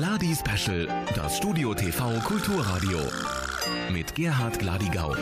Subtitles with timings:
[0.00, 3.00] Gladi Special, das Studio TV Kulturradio.
[3.92, 5.14] Mit Gerhard Gladigau.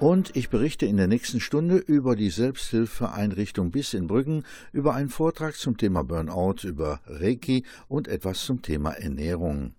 [0.00, 5.10] Und ich berichte in der nächsten Stunde über die Selbsthilfeeinrichtung BIS in Brüggen, über einen
[5.10, 9.74] Vortrag zum Thema Burnout, über Reiki und etwas zum Thema Ernährung.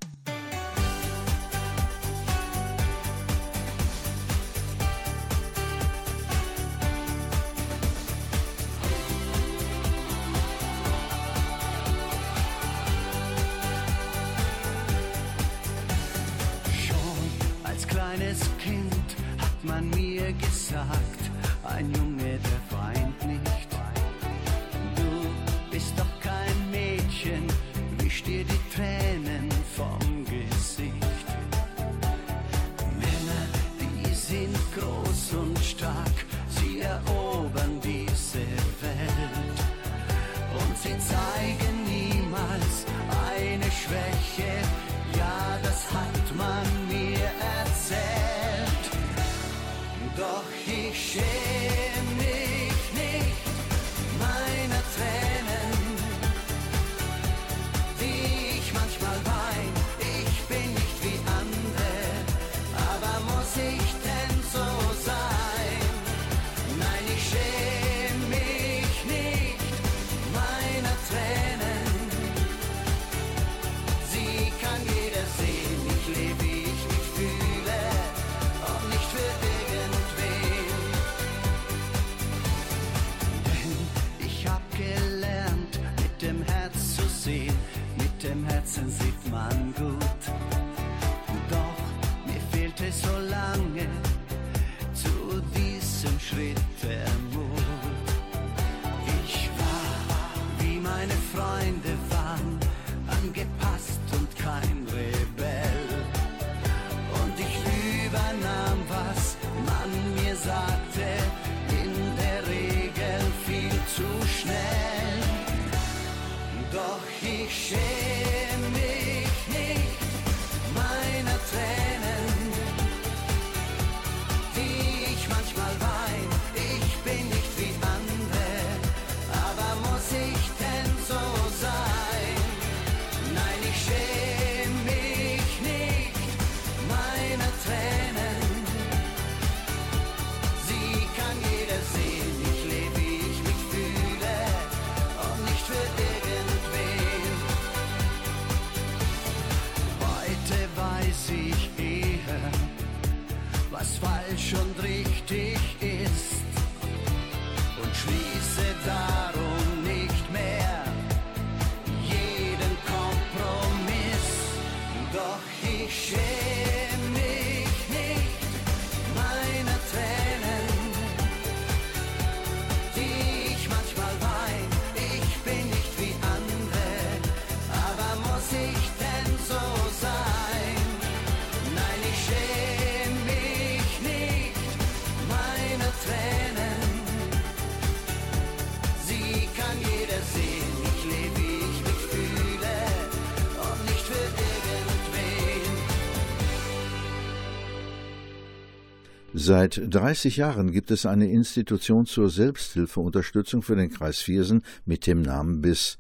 [199.46, 205.22] Seit 30 Jahren gibt es eine Institution zur Selbsthilfeunterstützung für den Kreis Viersen mit dem
[205.22, 205.98] Namen BIS.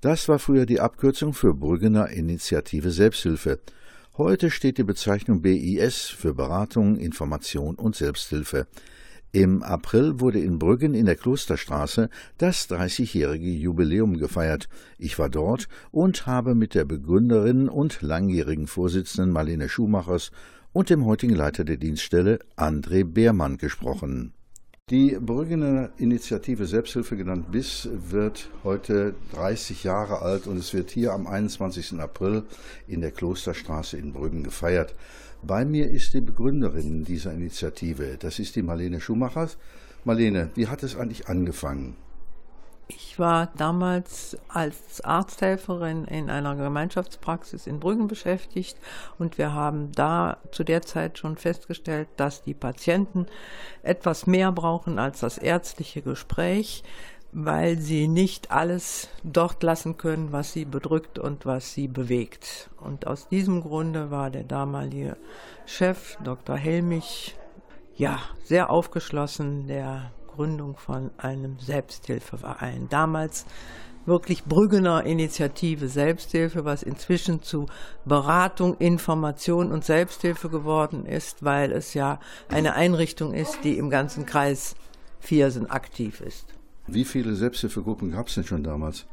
[0.00, 3.60] Das war früher die Abkürzung für Brüggener Initiative Selbsthilfe.
[4.18, 8.66] Heute steht die Bezeichnung BIS für Beratung, Information und Selbsthilfe.
[9.30, 14.68] Im April wurde in Brüggen in der Klosterstraße das 30-jährige Jubiläum gefeiert.
[14.98, 20.32] Ich war dort und habe mit der Begründerin und langjährigen Vorsitzenden Marlene Schumachers
[20.72, 24.32] und dem heutigen Leiter der Dienststelle André Beermann gesprochen.
[24.90, 31.12] Die Brüggener Initiative Selbsthilfe genannt BIS wird heute 30 Jahre alt und es wird hier
[31.12, 32.00] am 21.
[32.00, 32.42] April
[32.88, 34.96] in der Klosterstraße in Brüggen gefeiert.
[35.42, 39.58] Bei mir ist die Begründerin dieser Initiative, das ist die Marlene Schumachers.
[40.04, 41.96] Marlene, wie hat es eigentlich angefangen?
[42.96, 48.76] Ich war damals als Arzthelferin in einer Gemeinschaftspraxis in Brüggen beschäftigt
[49.16, 53.26] und wir haben da zu der Zeit schon festgestellt, dass die Patienten
[53.84, 56.82] etwas mehr brauchen als das ärztliche Gespräch,
[57.30, 62.70] weil sie nicht alles dort lassen können, was sie bedrückt und was sie bewegt.
[62.80, 65.16] Und aus diesem Grunde war der damalige
[65.64, 66.56] Chef, Dr.
[66.56, 67.36] Helmich,
[67.94, 72.88] ja, sehr aufgeschlossen, der Gründung von einem Selbsthilfeverein.
[72.88, 73.46] Damals
[74.06, 77.66] wirklich Brüggener Initiative Selbsthilfe, was inzwischen zu
[78.04, 82.18] Beratung, Information und Selbsthilfe geworden ist, weil es ja
[82.48, 84.74] eine Einrichtung ist, die im ganzen Kreis
[85.20, 86.46] Viersen aktiv ist.
[86.86, 89.06] Wie viele Selbsthilfegruppen gab es denn schon damals?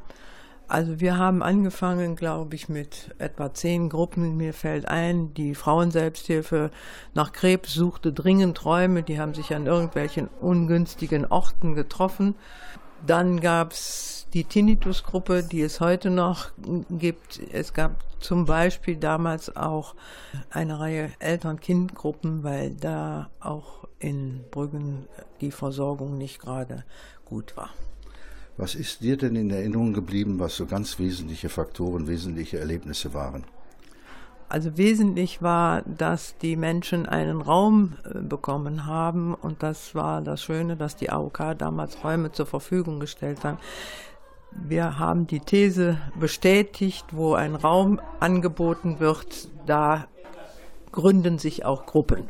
[0.67, 4.35] Also wir haben angefangen, glaube ich, mit etwa zehn Gruppen.
[4.35, 6.71] Mir fällt ein, die Frauenselbsthilfe
[7.13, 9.01] nach Krebs suchte dringend Räume.
[9.01, 12.35] Die haben sich an irgendwelchen ungünstigen Orten getroffen.
[13.05, 16.49] Dann gab es die Tinnitus-Gruppe, die es heute noch
[16.89, 17.39] gibt.
[17.53, 19.95] Es gab zum Beispiel damals auch
[20.49, 25.07] eine Reihe Eltern-Kind-Gruppen, weil da auch in Brüggen
[25.39, 26.83] die Versorgung nicht gerade
[27.23, 27.69] gut war.
[28.57, 33.43] Was ist dir denn in Erinnerung geblieben, was so ganz wesentliche Faktoren, wesentliche Erlebnisse waren?
[34.49, 40.41] Also wesentlich war, dass die Menschen einen Raum äh, bekommen haben und das war das
[40.41, 43.57] Schöne, dass die AOK damals Räume zur Verfügung gestellt hat.
[44.51, 50.07] Wir haben die These bestätigt, wo ein Raum angeboten wird, da
[50.91, 52.29] gründen sich auch Gruppen.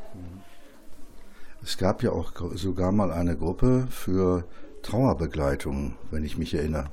[1.64, 4.44] Es gab ja auch sogar mal eine Gruppe für
[4.88, 6.86] Trauerbegleitung, wenn ich mich erinnere?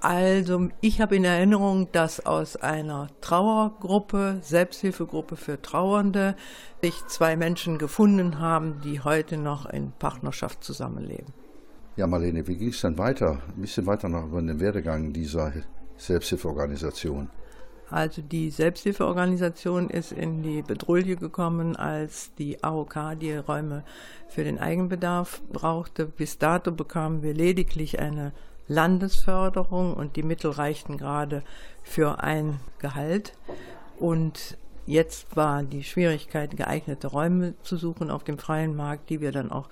[0.00, 6.36] Also ich habe in Erinnerung, dass aus einer Trauergruppe, Selbsthilfegruppe für Trauernde,
[6.82, 11.34] sich zwei Menschen gefunden haben, die heute noch in Partnerschaft zusammenleben.
[11.96, 13.42] Ja, Marlene, wie ging es dann weiter?
[13.54, 15.52] Ein bisschen weiter noch über den Werdegang dieser
[15.96, 17.28] Selbsthilfeorganisation.
[17.90, 23.84] Also die Selbsthilfeorganisation ist in die Bedrulle gekommen, als die AOK die Räume
[24.28, 26.06] für den Eigenbedarf brauchte.
[26.06, 28.32] Bis dato bekamen wir lediglich eine
[28.68, 31.42] Landesförderung und die Mittel reichten gerade
[31.84, 33.34] für ein Gehalt.
[33.98, 39.30] Und jetzt war die Schwierigkeit, geeignete Räume zu suchen auf dem freien Markt, die wir
[39.30, 39.68] dann auch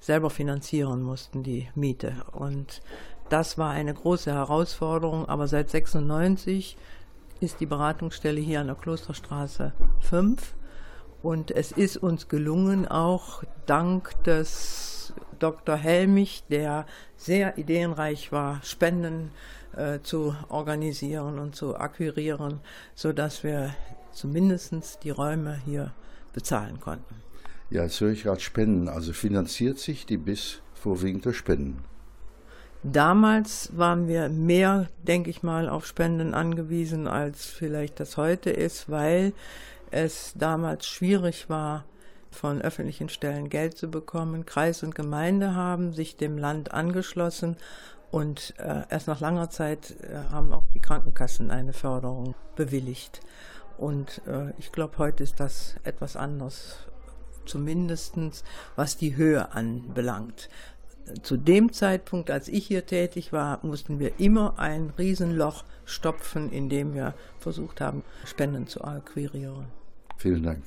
[0.00, 2.14] selber finanzieren mussten, die Miete.
[2.32, 2.82] Und
[3.30, 6.76] das war eine große Herausforderung, aber seit 96
[7.44, 10.54] ist die Beratungsstelle hier an der Klosterstraße 5.
[11.22, 15.76] Und es ist uns gelungen, auch dank des Dr.
[15.76, 16.86] Helmich, der
[17.16, 19.30] sehr ideenreich war, Spenden
[19.76, 22.60] äh, zu organisieren und zu akquirieren,
[22.94, 23.74] sodass wir
[24.10, 25.92] zumindest die Räume hier
[26.32, 27.16] bezahlen konnten.
[27.68, 28.88] Ja, jetzt höre ich gerade Spenden.
[28.88, 31.84] Also finanziert sich die BIS vorwiegend durch Spenden?
[32.86, 38.90] Damals waren wir mehr, denke ich mal, auf Spenden angewiesen, als vielleicht das heute ist,
[38.90, 39.32] weil
[39.90, 41.84] es damals schwierig war,
[42.30, 44.44] von öffentlichen Stellen Geld zu bekommen.
[44.44, 47.56] Kreis und Gemeinde haben sich dem Land angeschlossen
[48.10, 53.20] und äh, erst nach langer Zeit äh, haben auch die Krankenkassen eine Förderung bewilligt.
[53.78, 56.76] Und äh, ich glaube, heute ist das etwas anders,
[57.46, 58.14] zumindest
[58.76, 60.50] was die Höhe anbelangt
[61.22, 66.94] zu dem Zeitpunkt, als ich hier tätig war, mussten wir immer ein Riesenloch stopfen, indem
[66.94, 69.66] wir versucht haben, Spenden zu akquirieren.
[70.16, 70.62] Vielen Dank.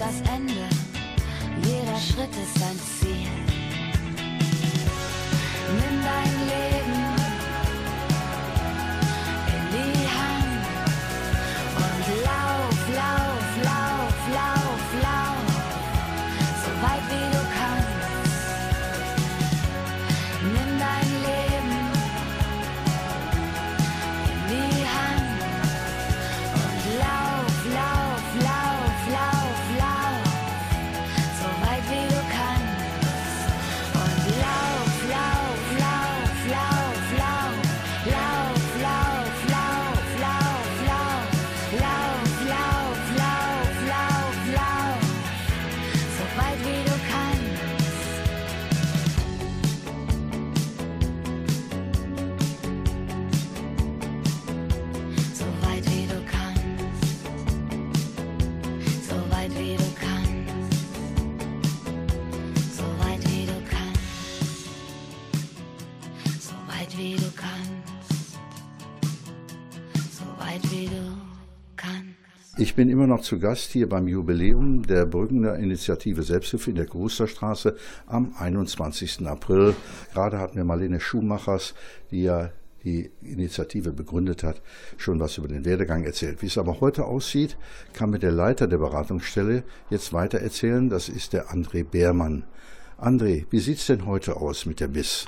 [0.00, 0.66] Das Ende,
[1.62, 3.28] jeder Schritt ist ein Ziel.
[5.76, 6.39] Nimm dein
[72.70, 76.86] Ich bin immer noch zu Gast hier beim Jubiläum der Brückener Initiative Selbsthilfe in der
[76.86, 79.26] Grusterstraße am 21.
[79.26, 79.74] April.
[80.14, 81.74] Gerade hat mir Marlene Schumachers,
[82.12, 82.52] die ja
[82.84, 84.62] die Initiative begründet hat,
[84.98, 86.42] schon was über den Werdegang erzählt.
[86.42, 87.56] Wie es aber heute aussieht,
[87.92, 90.88] kann mir der Leiter der Beratungsstelle jetzt weiter erzählen.
[90.88, 92.44] Das ist der André Beermann.
[93.00, 95.26] André, wie sieht's denn heute aus mit der BIS?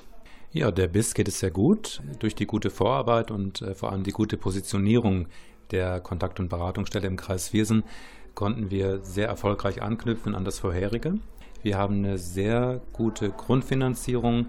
[0.52, 4.04] Ja, der BIS geht es sehr gut durch die gute Vorarbeit und äh, vor allem
[4.04, 5.26] die gute Positionierung
[5.72, 7.82] der Kontakt- und Beratungsstelle im Kreis Viersen
[8.34, 11.14] konnten wir sehr erfolgreich anknüpfen an das vorherige.
[11.62, 14.46] Wir haben eine sehr gute Grundfinanzierung,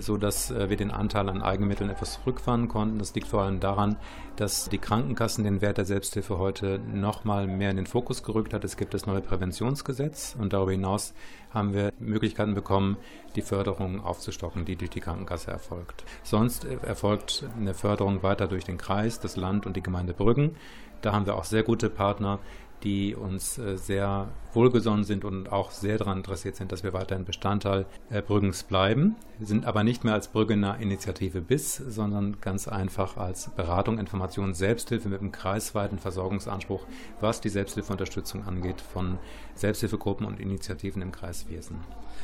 [0.00, 2.98] so dass äh, wir den Anteil an Eigenmitteln etwas zurückfahren konnten.
[2.98, 3.96] Das liegt vor allem daran,
[4.36, 8.54] dass die Krankenkassen den Wert der Selbsthilfe heute noch mal mehr in den Fokus gerückt
[8.54, 8.64] hat.
[8.64, 11.12] Es gibt das neue Präventionsgesetz und darüber hinaus
[11.50, 12.96] haben wir Möglichkeiten bekommen,
[13.36, 16.04] die Förderung aufzustocken, die durch die Krankenkasse erfolgt.
[16.22, 20.56] Sonst äh, erfolgt eine Förderung weiter durch den Kreis, das Land und die Gemeinde Brüggen.
[21.02, 22.38] Da haben wir auch sehr gute Partner,
[22.84, 27.24] die uns äh, sehr wohlgesonnen sind und auch sehr daran interessiert sind, dass wir weiterhin
[27.24, 29.16] Bestandteil äh, Brüggens bleiben.
[29.38, 34.54] Wir sind aber nicht mehr als Brüggener Initiative BIS, sondern ganz einfach als Beratung, Information,
[34.54, 36.86] Selbsthilfe mit einem kreisweiten Versorgungsanspruch,
[37.20, 39.18] was die Selbsthilfeunterstützung angeht von
[39.54, 41.80] Selbsthilfegruppen und Initiativen im Kreis Viersen.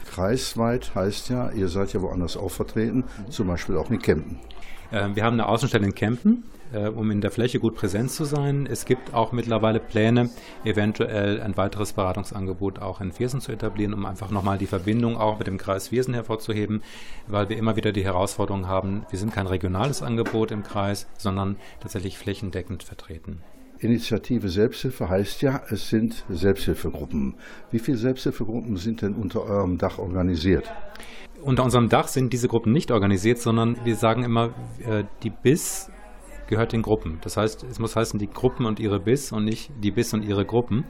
[0.07, 4.39] Kreisweit heißt ja, ihr seid ja woanders auch vertreten, zum Beispiel auch in Kempen.
[4.91, 8.25] Äh, Wir haben eine Außenstelle in Kempen, äh, um in der Fläche gut präsent zu
[8.25, 8.67] sein.
[8.71, 10.31] Es gibt auch mittlerweile Pläne,
[10.65, 15.39] eventuell ein weiteres Beratungsangebot auch in Viersen zu etablieren, um einfach nochmal die Verbindung auch
[15.39, 16.83] mit dem Kreis Viersen hervorzuheben,
[17.27, 21.57] weil wir immer wieder die Herausforderung haben, wir sind kein regionales Angebot im Kreis, sondern
[21.81, 23.43] tatsächlich flächendeckend vertreten.
[23.81, 27.35] Initiative Selbsthilfe heißt ja, es sind Selbsthilfegruppen.
[27.71, 30.71] Wie viele Selbsthilfegruppen sind denn unter eurem Dach organisiert?
[31.43, 34.51] Unter unserem Dach sind diese Gruppen nicht organisiert, sondern wir sagen immer,
[34.87, 35.91] äh, die BIS
[36.51, 37.19] gehört den Gruppen.
[37.23, 40.23] Das heißt, es muss heißen, die Gruppen und ihre BIS und nicht die BIS und
[40.23, 40.85] ihre Gruppen.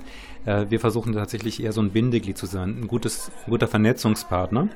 [0.45, 4.69] Äh, Wir versuchen tatsächlich eher so ein Bindeglied zu sein, ein gutes, ein guter Vernetzungspartner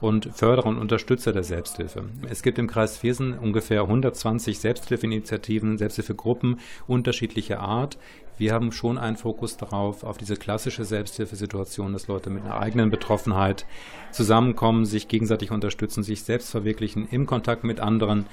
[0.00, 2.04] und Förderer und Unterstützer der Selbsthilfe.
[2.28, 7.98] Es gibt im Kreis Viersen ungefähr 120 Selbsthilfeinitiativen, Selbsthilfegruppen unterschiedlicher Art.
[8.38, 12.90] Wir haben schon einen Fokus darauf, auf diese klassische Selbsthilfesituation, dass Leute mit einer eigenen
[12.90, 13.64] Betroffenheit
[14.10, 18.26] zusammenkommen, sich gegenseitig unterstützen, sich selbst verwirklichen im Kontakt mit anderen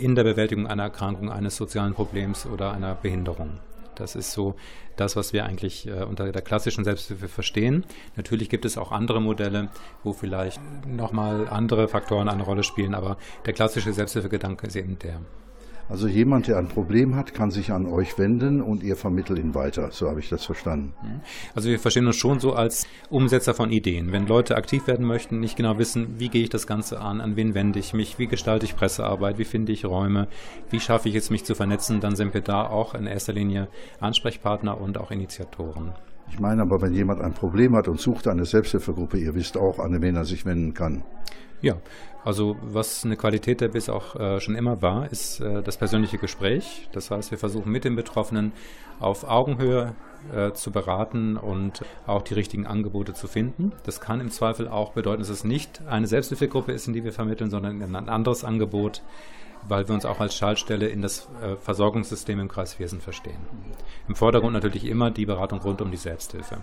[0.00, 3.60] in der Bewältigung einer Erkrankung, eines sozialen Problems oder einer Behinderung.
[3.96, 4.54] Das ist so
[4.96, 7.84] das, was wir eigentlich äh, unter der klassischen Selbsthilfe verstehen.
[8.16, 9.68] Natürlich gibt es auch andere Modelle,
[10.04, 15.20] wo vielleicht nochmal andere Faktoren eine Rolle spielen, aber der klassische Selbsthilfegedanke ist eben der.
[15.88, 19.54] Also jemand, der ein Problem hat, kann sich an euch wenden und ihr vermittelt ihn
[19.54, 19.90] weiter.
[19.92, 20.92] So habe ich das verstanden.
[21.54, 24.10] Also wir verstehen uns schon so als Umsetzer von Ideen.
[24.10, 27.36] Wenn Leute aktiv werden möchten, nicht genau wissen, wie gehe ich das Ganze an, an
[27.36, 30.26] wen wende ich mich, wie gestalte ich Pressearbeit, wie finde ich Räume,
[30.70, 33.68] wie schaffe ich es, mich zu vernetzen, dann sind wir da auch in erster Linie
[34.00, 35.92] Ansprechpartner und auch Initiatoren.
[36.28, 39.78] Ich meine aber, wenn jemand ein Problem hat und sucht eine Selbsthilfegruppe, ihr wisst auch,
[39.78, 41.04] an wen er sich wenden kann.
[41.62, 41.76] Ja,
[42.24, 46.18] also was eine Qualität der BIS auch äh, schon immer war, ist äh, das persönliche
[46.18, 46.88] Gespräch.
[46.92, 48.52] Das heißt, wir versuchen mit den Betroffenen
[48.98, 49.94] auf Augenhöhe
[50.34, 53.72] äh, zu beraten und auch die richtigen Angebote zu finden.
[53.84, 57.12] Das kann im Zweifel auch bedeuten, dass es nicht eine Selbsthilfegruppe ist, in die wir
[57.12, 59.02] vermitteln, sondern ein anderes Angebot,
[59.68, 63.38] weil wir uns auch als Schaltstelle in das äh, Versorgungssystem im Kreis Viersen verstehen.
[64.08, 66.58] Im Vordergrund natürlich immer die Beratung rund um die Selbsthilfe.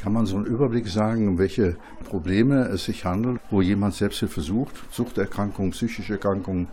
[0.00, 4.40] Kann man so einen Überblick sagen, um welche Probleme es sich handelt, wo jemand Selbsthilfe
[4.40, 4.74] sucht?
[4.90, 6.68] Suchterkrankungen, psychische Erkrankungen?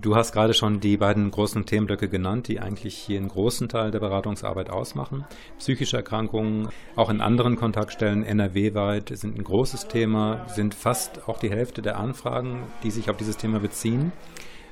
[0.00, 3.90] Du hast gerade schon die beiden großen Themenblöcke genannt, die eigentlich hier einen großen Teil
[3.90, 5.26] der Beratungsarbeit ausmachen.
[5.58, 11.50] Psychische Erkrankungen, auch in anderen Kontaktstellen NRW-weit sind ein großes Thema, sind fast auch die
[11.50, 14.12] Hälfte der Anfragen, die sich auf dieses Thema beziehen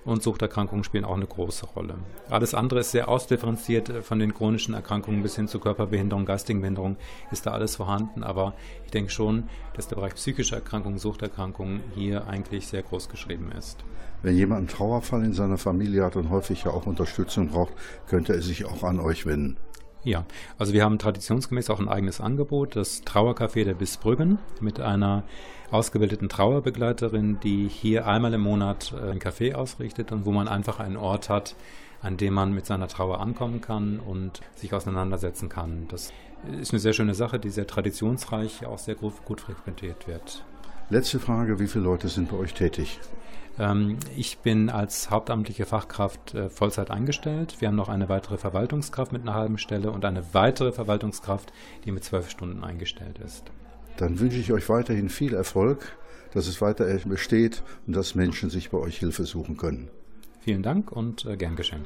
[0.05, 1.97] und Suchterkrankungen spielen auch eine große Rolle.
[2.31, 6.61] Alles andere ist sehr ausdifferenziert äh, von den chronischen Erkrankungen bis hin zu Körperbehinderung, geistigen
[6.61, 6.97] Behinderung
[7.31, 12.27] ist da alles vorhanden, aber ich denke schon, dass der Bereich psychische Erkrankungen, Suchterkrankungen hier
[12.27, 13.85] eigentlich sehr groß geschrieben ist.
[14.23, 17.73] Wenn jemand einen Trauerfall in seiner Familie hat und häufig ja auch Unterstützung braucht,
[18.09, 19.57] könnte er sich auch an euch wenden.
[20.05, 20.25] Ja,
[20.59, 25.25] also wir haben traditionsgemäß auch ein eigenes Angebot, das Trauercafé der Bissbrüggen mit einer
[25.71, 30.79] ausgebildeten Trauerbegleiterin, die hier einmal im Monat äh, ein Café ausrichtet und wo man einfach
[30.79, 31.57] einen Ort hat,
[32.01, 35.89] an dem man mit seiner Trauer ankommen kann und sich auseinandersetzen kann.
[35.89, 36.13] Das
[36.61, 40.45] ist eine sehr schöne Sache, die sehr traditionsreich, auch sehr gut frequentiert wird.
[40.91, 42.99] Letzte Frage, wie viele Leute sind bei euch tätig?
[43.59, 47.57] Ähm, ich bin als hauptamtliche Fachkraft äh, Vollzeit eingestellt.
[47.61, 51.53] Wir haben noch eine weitere Verwaltungskraft mit einer halben Stelle und eine weitere Verwaltungskraft,
[51.85, 53.51] die mit zwölf Stunden eingestellt ist.
[53.97, 55.97] Dann wünsche ich euch weiterhin viel Erfolg,
[56.33, 59.91] dass es weiter besteht und dass Menschen sich bei euch Hilfe suchen können.
[60.41, 61.85] Vielen Dank und äh, gern geschehen.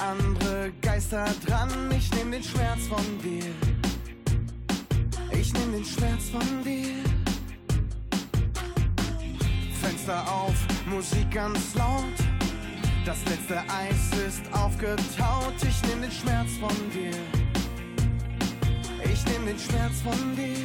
[0.00, 1.70] Andere Geister dran.
[1.96, 3.44] Ich nehm den Schmerz von dir.
[5.30, 6.94] Ich nehm den Schmerz von dir.
[9.80, 10.54] Fenster auf,
[10.86, 12.04] Musik ganz laut.
[13.04, 15.54] Das letzte Eis ist aufgetaut.
[15.62, 17.16] Ich nehm den Schmerz von dir.
[19.04, 20.56] Ich nehm den Schmerz von dir.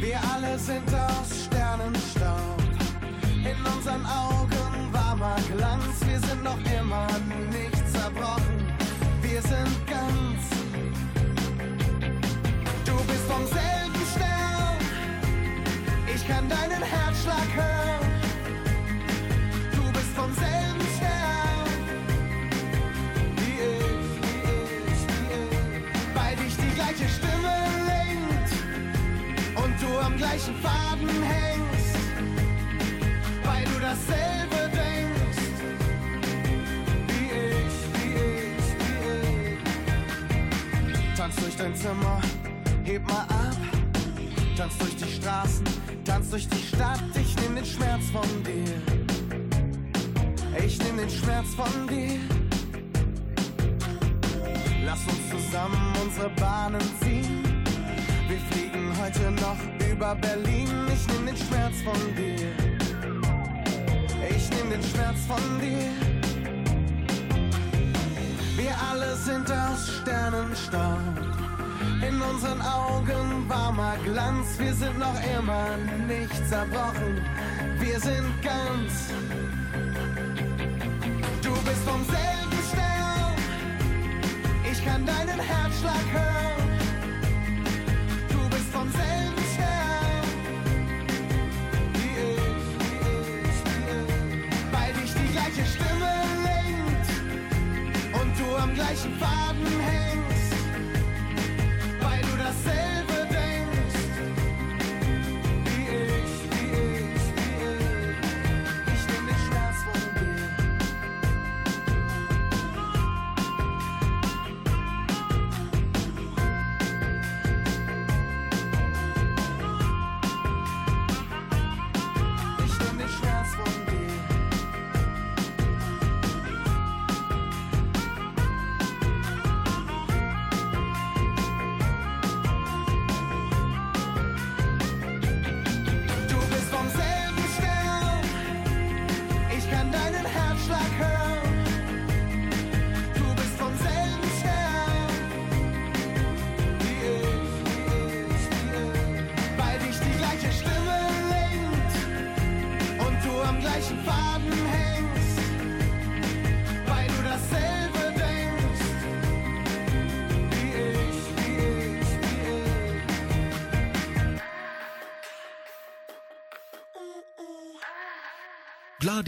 [0.00, 2.62] Wir alle sind aus Sternenstaub.
[3.44, 4.53] In unseren Augen
[5.24, 5.96] warmer Glanz.
[6.06, 7.06] Wir sind noch immer
[7.50, 8.58] nicht zerbrochen.
[9.22, 10.42] Wir sind ganz.
[12.84, 14.78] Du bist vom selben Stern.
[16.14, 18.06] Ich kann deinen Herzschlag hören.
[19.76, 21.68] Du bist vom selben Stern.
[23.36, 24.40] Wie ich, wie
[24.92, 26.14] ich, wie ich.
[26.14, 27.56] Weil dich die gleiche Stimme
[27.92, 28.50] lenkt.
[29.62, 31.96] Und du am gleichen Faden hängst.
[33.44, 34.33] Weil du dasselbe
[41.44, 42.20] durch dein Zimmer,
[42.84, 43.56] heb mal ab.
[44.56, 45.64] Tanz durch die Straßen,
[46.04, 47.02] tanz durch die Stadt.
[47.20, 48.74] Ich nehm den Schmerz von dir.
[50.64, 52.18] Ich nehm den Schmerz von dir.
[54.86, 57.42] Lass uns zusammen unsere Bahnen ziehen.
[58.26, 59.58] Wir fliegen heute noch
[59.92, 60.68] über Berlin.
[60.94, 62.48] Ich nehm den Schmerz von dir.
[64.30, 65.90] Ich nehm den Schmerz von dir.
[68.56, 71.33] Wir alle sind aus Sternenstaub.
[72.02, 74.58] In unseren Augen warmer Glanz.
[74.58, 75.76] Wir sind noch immer
[76.06, 77.20] nicht zerbrochen.
[77.78, 79.10] Wir sind ganz.
[81.42, 83.34] Du bist vom selben Stern.
[84.70, 86.68] Ich kann deinen Herzschlag hören.
[88.28, 90.26] Du bist vom selben Stern.
[91.94, 92.98] Wie ich, wie
[93.42, 94.72] ich, wie ich.
[94.72, 96.14] Weil dich die gleiche Stimme
[98.38, 99.83] du am gleichen Faden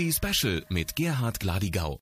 [0.06, 2.00] Daily Special mit Gerhard Gladigau.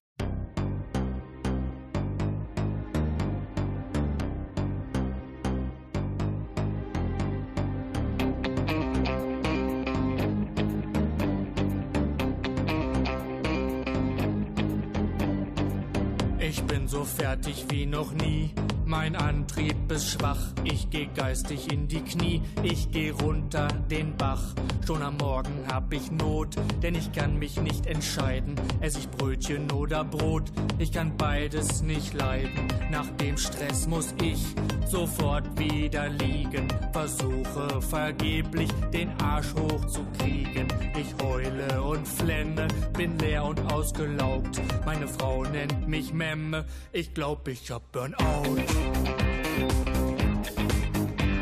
[16.40, 18.50] Ich bin so fertig wie noch nie.
[18.84, 20.40] Mein Antrieb ist schwach.
[20.64, 22.42] Ich geh geistig in die Knie.
[22.62, 24.42] Ich geh runter den Bach.
[24.86, 28.56] Schon am Morgen hab ich Not, denn ich kann mich nicht entscheiden.
[28.80, 30.50] Ess ich Brötchen oder Brot?
[30.78, 32.68] Ich kann beides nicht leiden.
[32.90, 34.44] Nach dem Stress muss ich
[34.86, 36.68] sofort wieder liegen.
[36.92, 40.66] Versuche vergeblich den Arsch hochzukriegen.
[40.98, 44.60] Ich heule und flenne, bin leer und ausgelaugt.
[44.84, 46.64] Meine Frau nennt mich Memme.
[46.92, 48.58] Ich glaub, ich hab Burnout.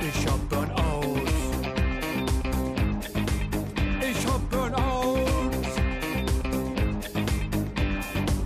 [0.09, 1.29] Ich hab Burnout.
[4.01, 5.19] Ich hab Burnout.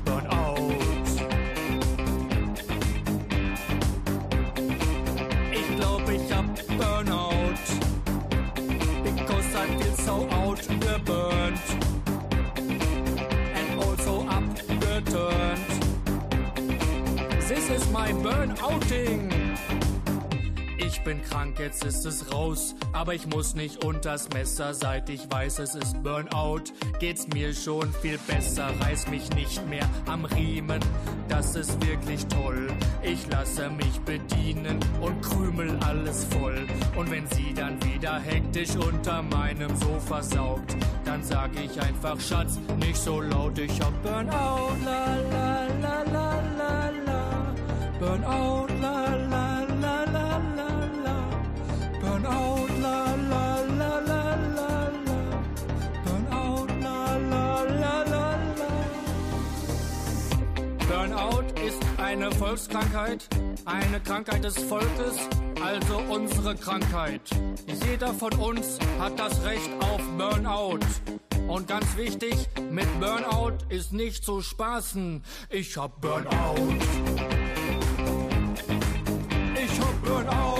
[0.04, 0.74] Burnout.
[5.52, 5.68] Ich
[6.14, 6.46] ich hab
[6.78, 7.66] Burnout.
[9.04, 10.14] Because I feel so.
[13.54, 14.26] And also.
[17.48, 19.35] This is my burnouting.
[20.86, 22.76] Ich bin krank, jetzt ist es raus.
[22.92, 26.62] Aber ich muss nicht unters Messer, seit ich weiß, es ist Burnout.
[27.00, 30.78] Geht's mir schon viel besser, reiß mich nicht mehr am Riemen.
[31.28, 32.68] Das ist wirklich toll.
[33.02, 36.68] Ich lasse mich bedienen und krümel alles voll.
[36.96, 42.60] Und wenn sie dann wieder hektisch unter meinem Sofa saugt, dann sag ich einfach, Schatz,
[42.78, 44.76] nicht so laut, ich hab Burnout.
[44.84, 47.54] La la la la la la.
[47.98, 49.05] Burnout, la
[62.26, 63.28] eine Volkskrankheit,
[63.66, 65.16] eine Krankheit des Volkes,
[65.64, 67.20] also unsere Krankheit.
[67.88, 70.80] Jeder von uns hat das Recht auf Burnout.
[71.46, 72.34] Und ganz wichtig,
[72.68, 75.22] mit Burnout ist nicht zu spaßen.
[75.50, 76.74] Ich hab Burnout.
[79.54, 80.55] Ich hab Burnout.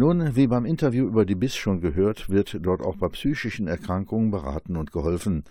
[0.00, 4.30] Nun, wie beim Interview über die BIS schon gehört, wird dort auch bei psychischen Erkrankungen
[4.30, 5.44] beraten und geholfen.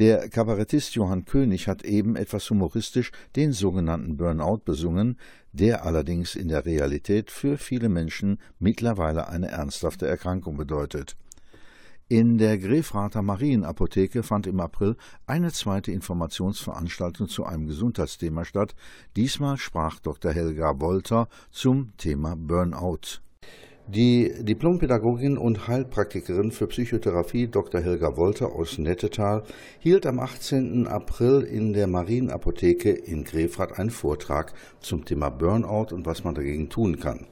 [0.00, 5.18] Der Kabarettist Johann König hat eben etwas humoristisch den sogenannten Burnout besungen,
[5.52, 11.16] der allerdings in der Realität für viele Menschen mittlerweile eine ernsthafte Erkrankung bedeutet.
[12.08, 18.74] In der Grefrather Marienapotheke fand im April eine zweite Informationsveranstaltung zu einem Gesundheitsthema statt.
[19.14, 20.32] Diesmal sprach Dr.
[20.32, 23.22] Helga Wolter zum Thema Burnout.
[23.94, 27.82] Die Diplompädagogin und Heilpraktikerin für Psychotherapie Dr.
[27.82, 29.42] Helga Wolter aus Nettetal
[29.80, 30.86] hielt am 18.
[30.86, 36.70] April in der Marienapotheke in Grefrath einen Vortrag zum Thema Burnout und was man dagegen
[36.70, 37.26] tun kann.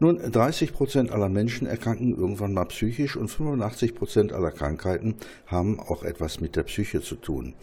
[0.00, 5.14] Nun, 30 Prozent aller Menschen erkranken irgendwann mal psychisch und 85 Prozent aller Krankheiten
[5.46, 7.54] haben auch etwas mit der Psyche zu tun.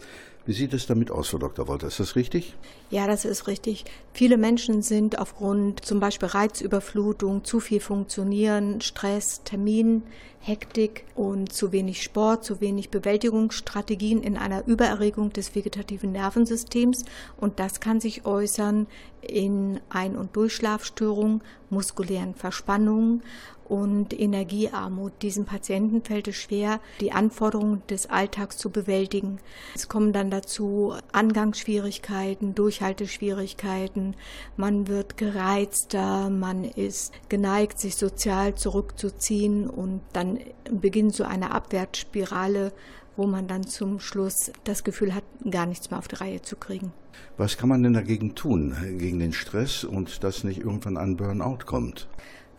[0.44, 1.68] Wie sieht es damit aus, Frau Dr.
[1.68, 1.88] Wolter?
[1.88, 2.56] Ist das richtig?
[2.90, 3.84] Ja, das ist richtig.
[4.14, 10.04] Viele Menschen sind aufgrund zum Beispiel Reizüberflutung, zu viel Funktionieren, Stress, Termin,
[10.40, 17.04] Hektik und zu wenig Sport, zu wenig Bewältigungsstrategien in einer Übererregung des vegetativen Nervensystems.
[17.36, 18.86] Und das kann sich äußern
[19.20, 23.22] in Ein- und Durchschlafstörungen, muskulären Verspannungen
[23.68, 25.12] und Energiearmut.
[25.22, 29.38] Diesen Patienten fällt es schwer, die Anforderungen des Alltags zu bewältigen.
[29.74, 34.14] Es kommen dann dazu Angangsschwierigkeiten, Durchhalteschwierigkeiten,
[34.56, 40.38] man wird gereizter, man ist geneigt, sich sozial zurückzuziehen und dann
[40.70, 42.72] beginnt so eine Abwärtsspirale,
[43.16, 46.54] wo man dann zum Schluss das Gefühl hat, gar nichts mehr auf die Reihe zu
[46.54, 46.92] kriegen.
[47.36, 51.64] Was kann man denn dagegen tun, gegen den Stress und dass nicht irgendwann ein Burnout
[51.66, 52.06] kommt?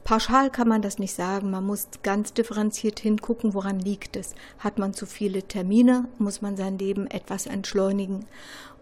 [0.04, 1.52] Pauschal kann man das nicht sagen.
[1.52, 4.34] Man muss ganz differenziert hingucken, woran liegt es.
[4.58, 8.26] Hat man zu viele Termine, muss man sein Leben etwas entschleunigen.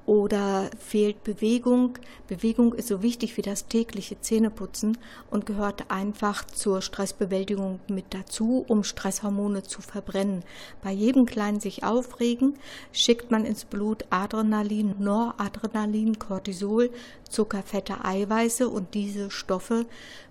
[0.08, 2.00] Oder fehlt Bewegung?
[2.30, 4.98] Bewegung ist so wichtig wie das tägliche Zähneputzen
[5.30, 10.46] und gehört einfach zur Stressbewältigung mit dazu, um Stresshormone zu verbrennen.
[10.82, 12.54] Bei jedem kleinen sich aufregen
[12.94, 16.90] schickt man ins Blut Adrenalin, Noradrenalin, Cortisol,
[17.30, 19.86] Zucker, Fette, Eiweiße und diese Stoffe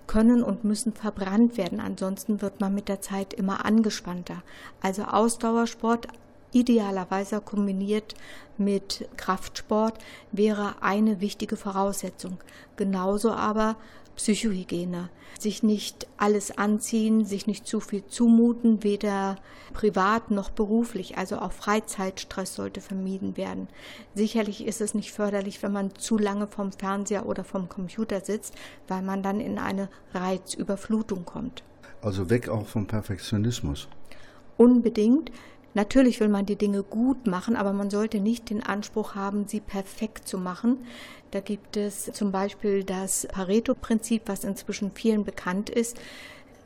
[0.07, 1.81] können und müssen verbrannt werden.
[1.81, 4.43] Ansonsten wird man mit der Zeit immer angespannter.
[4.81, 6.09] Also Ausdauersport
[6.53, 8.15] idealerweise kombiniert
[8.59, 9.99] mit Kraftsport
[10.33, 12.39] wäre eine wichtige Voraussetzung.
[12.77, 13.77] Genauso aber
[14.17, 15.11] Psychohygiene.
[15.39, 19.37] Sich nicht alles anziehen, sich nicht zu viel zumuten, weder
[19.75, 21.19] privat noch beruflich.
[21.19, 23.69] Also auch Freizeitstress sollte vermieden werden.
[24.15, 28.55] Sicherlich ist es nicht förderlich, wenn man zu lange vom Fernseher oder vom Computer sitzt,
[28.89, 31.63] weil man dann in eine Reizüberflutung kommt.
[32.01, 33.89] Also weg auch vom Perfektionismus.
[34.57, 35.31] Unbedingt.
[35.77, 39.61] Natürlich will man die Dinge gut machen, aber man sollte nicht den Anspruch haben, sie
[39.61, 40.79] perfekt zu machen.
[41.33, 45.99] Da gibt es zum Beispiel das Pareto-Prinzip, was inzwischen vielen bekannt ist.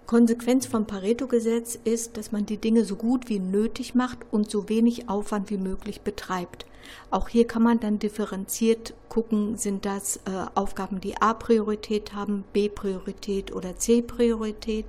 [0.07, 4.68] Konsequenz vom Pareto-Gesetz ist, dass man die Dinge so gut wie nötig macht und so
[4.68, 6.64] wenig Aufwand wie möglich betreibt.
[7.11, 10.20] Auch hier kann man dann differenziert gucken, sind das äh,
[10.55, 14.87] Aufgaben, die A-Priorität haben, B-Priorität oder C-Priorität.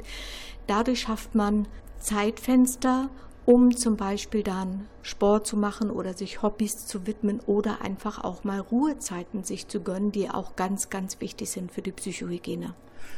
[0.67, 1.67] Dadurch schafft man
[1.99, 3.09] Zeitfenster
[3.51, 8.45] um zum Beispiel dann Sport zu machen oder sich Hobbys zu widmen oder einfach auch
[8.45, 12.73] mal Ruhezeiten sich zu gönnen, die auch ganz, ganz wichtig sind für die Psychohygiene.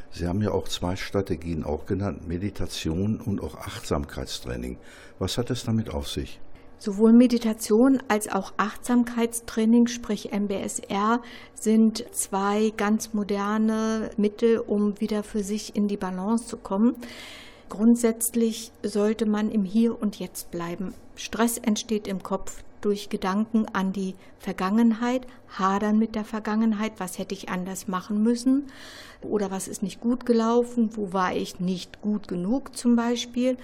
[0.10, 4.78] Sie haben ja auch zwei Strategien auch genannt, Meditation und auch Achtsamkeitstraining.
[5.20, 6.40] Was hat es damit auf sich?
[6.80, 11.22] Sowohl Meditation als auch Achtsamkeitstraining, sprich MBSR,
[11.54, 16.96] sind zwei ganz moderne Mittel, um wieder für sich in die Balance zu kommen.
[17.74, 20.94] Grundsätzlich sollte man im Hier und Jetzt bleiben.
[21.16, 25.26] Stress entsteht im Kopf durch Gedanken an die Vergangenheit,
[25.58, 28.68] hadern mit der Vergangenheit, was hätte ich anders machen müssen
[29.24, 33.58] oder was ist nicht gut gelaufen, wo war ich nicht gut genug zum Beispiel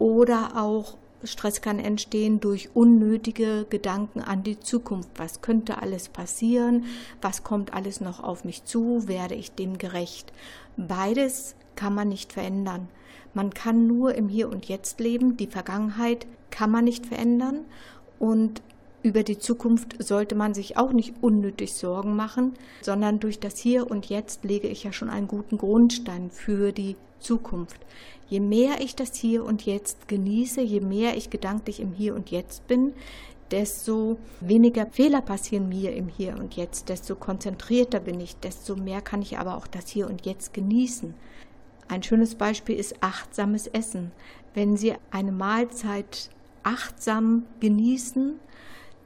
[0.00, 5.10] oder auch Stress kann entstehen durch unnötige Gedanken an die Zukunft.
[5.18, 6.86] Was könnte alles passieren?
[7.20, 9.06] Was kommt alles noch auf mich zu?
[9.06, 10.32] Werde ich dem gerecht?
[10.76, 12.88] Beides kann man nicht verändern.
[13.34, 15.36] Man kann nur im Hier und Jetzt leben.
[15.36, 17.60] Die Vergangenheit kann man nicht verändern.
[18.18, 18.62] Und
[19.02, 23.90] über die Zukunft sollte man sich auch nicht unnötig Sorgen machen, sondern durch das Hier
[23.90, 27.80] und Jetzt lege ich ja schon einen guten Grundstein für die Zukunft.
[28.28, 32.30] Je mehr ich das Hier und Jetzt genieße, je mehr ich gedanklich im Hier und
[32.30, 32.92] Jetzt bin,
[33.50, 39.02] desto weniger Fehler passieren mir im Hier und Jetzt, desto konzentrierter bin ich, desto mehr
[39.02, 41.14] kann ich aber auch das Hier und Jetzt genießen.
[41.92, 44.12] Ein schönes Beispiel ist achtsames Essen.
[44.54, 46.30] Wenn Sie eine Mahlzeit
[46.62, 48.40] achtsam genießen,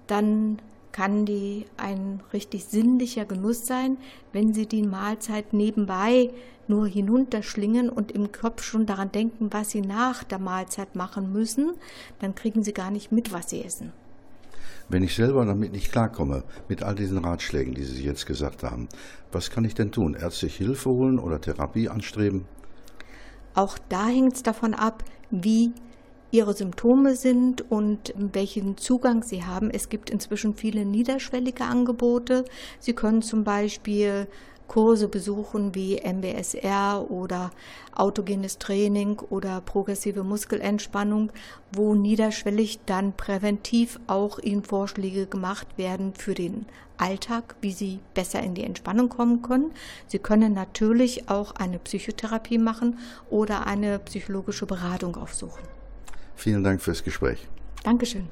[0.06, 0.58] dann
[0.92, 3.96] kann die ein richtig sinnlicher Genuss sein,
[4.32, 6.30] wenn Sie die Mahlzeit nebenbei
[6.68, 11.72] nur hinunterschlingen und im Kopf schon daran denken, was Sie nach der Mahlzeit machen müssen,
[12.20, 13.92] dann kriegen Sie gar nicht mit, was Sie essen.
[14.88, 18.88] Wenn ich selber damit nicht klarkomme, mit all diesen Ratschlägen, die Sie jetzt gesagt haben,
[19.32, 20.14] was kann ich denn tun?
[20.14, 22.44] Ärztliche Hilfe holen oder Therapie anstreben?
[23.56, 25.72] Auch da hängt es davon ab, wie
[26.30, 29.70] ihre Symptome sind und welchen Zugang sie haben.
[29.70, 32.44] Es gibt inzwischen viele niederschwellige Angebote.
[32.78, 34.28] Sie können zum Beispiel
[34.68, 37.50] Kurse besuchen wie MBSR oder
[37.94, 41.32] autogenes Training oder progressive Muskelentspannung,
[41.72, 46.66] wo niederschwellig dann präventiv auch Ihnen Vorschläge gemacht werden für den
[46.98, 49.72] Alltag, wie Sie besser in die Entspannung kommen können.
[50.06, 52.98] Sie können natürlich auch eine Psychotherapie machen
[53.30, 55.62] oder eine psychologische Beratung aufsuchen.
[56.34, 57.46] Vielen Dank fürs Gespräch.
[57.82, 58.28] Dankeschön.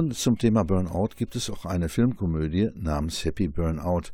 [0.00, 4.12] Nun zum Thema Burnout gibt es auch eine Filmkomödie namens Happy Burnout.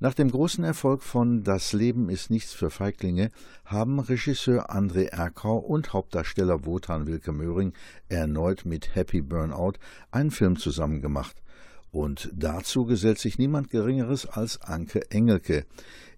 [0.00, 3.28] Nach dem großen Erfolg von Das Leben ist nichts für Feiglinge
[3.66, 7.74] haben Regisseur André Erkau und Hauptdarsteller Wotan Wilke Möhring
[8.08, 9.74] erneut mit Happy Burnout
[10.10, 11.42] einen Film zusammen gemacht.
[11.90, 15.66] Und dazu gesellt sich niemand Geringeres als Anke Engelke.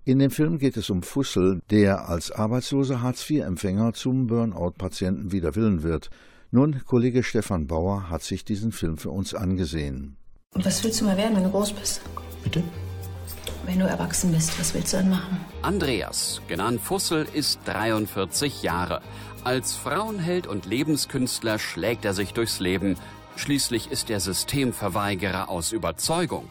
[0.05, 5.83] In dem Film geht es um Fussel, der als arbeitsloser Hartz-IV-Empfänger zum Burnout-Patienten wider Willen
[5.83, 6.11] wird.
[6.53, 10.17] Nun, Kollege Stefan Bauer hat sich diesen Film für uns angesehen.
[10.53, 12.01] Und was willst du mal werden, wenn du groß bist?
[12.43, 12.65] Bitte?
[13.67, 15.41] Wenn du erwachsen bist, was willst du dann machen?
[15.63, 19.01] Andreas, genannt Fussel, ist 43 Jahre.
[19.45, 22.97] Als Frauenheld und Lebenskünstler schlägt er sich durchs Leben.
[23.37, 26.51] Schließlich ist er Systemverweigerer aus Überzeugung.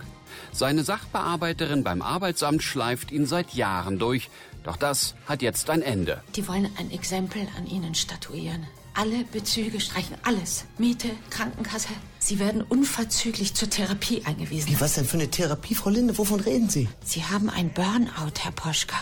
[0.53, 4.29] Seine Sachbearbeiterin beim Arbeitsamt schleift ihn seit Jahren durch.
[4.63, 6.23] Doch das hat jetzt ein Ende.
[6.38, 8.65] Die wollen ein Exempel an ihnen statuieren.
[8.99, 10.65] Alle Bezüge streichen alles.
[10.77, 11.88] Miete, Krankenkasse.
[12.19, 14.67] Sie werden unverzüglich zur Therapie eingewiesen.
[14.67, 16.17] Wie, was denn für eine Therapie, Frau Linde?
[16.17, 16.89] Wovon reden Sie?
[17.05, 18.97] Sie haben ein Burnout, Herr Poschka.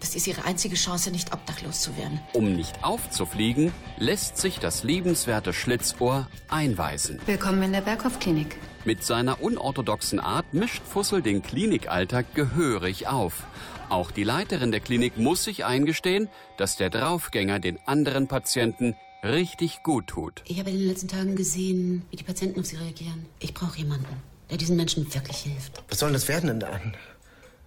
[0.00, 2.20] Das ist Ihre einzige Chance, nicht obdachlos zu werden.
[2.32, 7.20] Um nicht aufzufliegen, lässt sich das liebenswerte Schlitzohr einweisen.
[7.26, 8.56] Willkommen in der Berghoff-Klinik.
[8.84, 13.46] Mit seiner unorthodoxen Art mischt Fussel den Klinikalltag gehörig auf.
[13.90, 19.82] Auch die Leiterin der Klinik muss sich eingestehen, dass der Draufgänger den anderen Patienten richtig
[19.82, 20.42] gut tut.
[20.46, 23.26] Ich habe in den letzten Tagen gesehen, wie die Patienten auf sie reagieren.
[23.38, 24.06] Ich brauche jemanden,
[24.50, 25.82] der diesen Menschen wirklich hilft.
[25.88, 26.80] Was soll denn das werden denn da?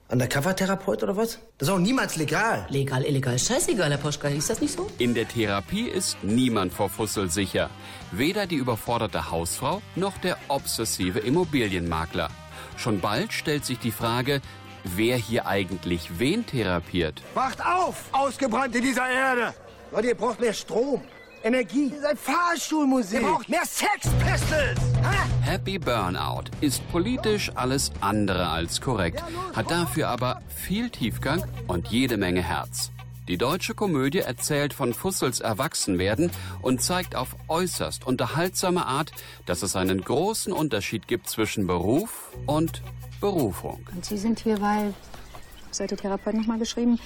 [0.09, 1.39] Undercover-Therapeut oder was?
[1.57, 2.67] Das ist auch niemals legal.
[2.69, 4.27] Legal, illegal, scheißegal, Herr Poschka.
[4.27, 4.89] Ist das nicht so?
[4.99, 7.69] In der Therapie ist niemand vor Fussel sicher.
[8.11, 12.29] Weder die überforderte Hausfrau noch der obsessive Immobilienmakler.
[12.77, 14.41] Schon bald stellt sich die Frage,
[14.83, 17.21] wer hier eigentlich wen therapiert.
[17.33, 19.53] Wacht auf, Ausgebrannte dieser Erde!
[19.91, 21.01] Leute, ihr braucht mehr Strom,
[21.43, 21.91] Energie.
[21.93, 23.21] Ihr seid Fahrschulmusik.
[23.21, 24.79] Ihr braucht mehr Sex Pistols!
[25.01, 25.51] Hä?
[25.51, 29.21] Happy Burnout ist politisch alles andere als korrekt,
[29.53, 32.91] hat dafür aber viel Tiefgang und jede Menge Herz.
[33.27, 39.11] Die deutsche Komödie erzählt von Fussels Erwachsenwerden und zeigt auf äußerst unterhaltsame Art,
[39.45, 42.81] dass es einen großen Unterschied gibt zwischen Beruf und
[43.21, 43.85] Berufung.
[43.93, 44.93] Und Sie sind hier, weil,
[45.79, 46.99] hat der Therapeut nochmal geschrieben,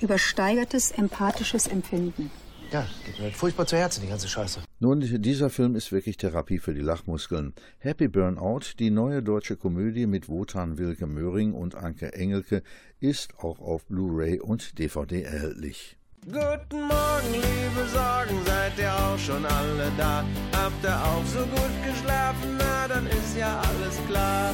[0.00, 2.30] übersteigertes empathisches Empfinden.
[2.72, 4.60] Ja, geht mir furchtbar zu Herzen, die ganze Scheiße.
[4.80, 7.54] Nun, dieser Film ist wirklich Therapie für die Lachmuskeln.
[7.78, 12.62] Happy Burnout, die neue deutsche Komödie mit Wotan Wilke Möhring und Anke Engelke,
[12.98, 15.96] ist auch auf Blu-ray und DVD erhältlich.
[16.24, 20.24] Guten Morgen, liebe Sorgen, seid ihr auch schon alle da?
[20.52, 22.56] Habt ihr auch so gut geschlafen?
[22.58, 24.52] Na, dann ist ja alles klar.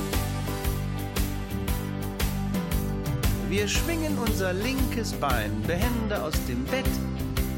[3.48, 6.84] Wir schwingen unser linkes Bein behende aus dem Bett.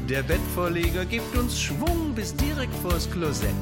[0.09, 3.55] Der Bettvorleger gibt uns Schwung bis direkt vors Klosett.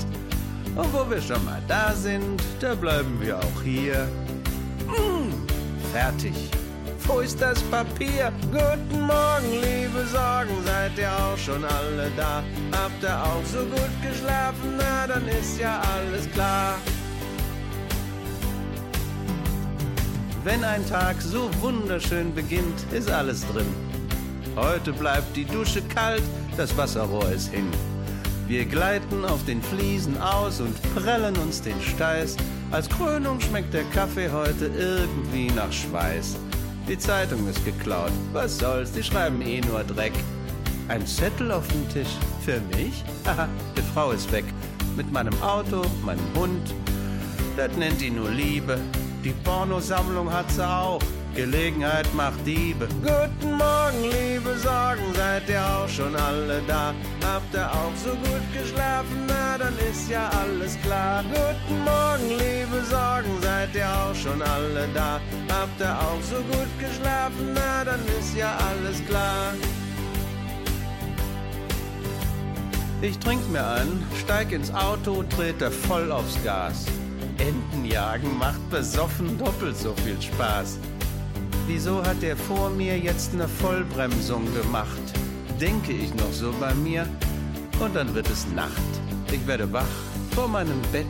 [0.75, 4.09] Und wo wir schon mal da sind, da bleiben wir auch hier.
[4.87, 5.31] Mmh,
[5.93, 6.33] fertig.
[7.05, 8.33] Wo ist das Papier?
[8.51, 12.43] Guten Morgen, liebe Sorgen, seid ihr auch schon alle da?
[12.73, 14.75] Habt ihr auch so gut geschlafen?
[14.77, 16.77] Na, dann ist ja alles klar.
[20.43, 23.92] Wenn ein Tag so wunderschön beginnt, ist alles drin.
[24.55, 26.23] Heute bleibt die Dusche kalt,
[26.57, 27.67] das Wasserrohr ist hin.
[28.47, 32.37] Wir gleiten auf den Fliesen aus und prellen uns den Steiß.
[32.71, 36.37] Als Krönung schmeckt der Kaffee heute irgendwie nach Schweiß.
[36.87, 40.13] Die Zeitung ist geklaut, was soll's, die schreiben eh nur Dreck.
[40.87, 43.03] Ein Zettel auf dem Tisch, für mich?
[43.25, 44.45] Haha, die Frau ist weg.
[44.95, 46.73] mit meinem Auto, meinem Hund.
[47.57, 48.79] Das nennt die nur Liebe.
[49.23, 50.99] Die Pornosammlung hat sie auch.
[51.35, 52.87] Gelegenheit macht Diebe.
[53.01, 56.93] Guten Morgen, liebe Sorgen, seid ihr auch schon alle da?
[57.25, 59.25] Habt ihr auch so gut geschlafen?
[59.27, 61.23] Na, dann ist ja alles klar.
[61.23, 65.19] Guten Morgen, liebe Sorgen, seid ihr auch schon alle da?
[65.49, 67.53] Habt ihr auch so gut geschlafen?
[67.55, 69.53] Na, dann ist ja alles klar.
[73.01, 76.85] Ich trink mir an, steig ins Auto, trete voll aufs Gas.
[77.37, 80.77] Entenjagen macht besoffen doppelt so viel Spaß.
[81.65, 85.01] Wieso hat der vor mir jetzt eine Vollbremsung gemacht?
[85.61, 87.07] Denke ich noch so bei mir
[87.79, 88.71] und dann wird es Nacht.
[89.31, 89.85] Ich werde wach
[90.35, 91.05] vor meinem Bett.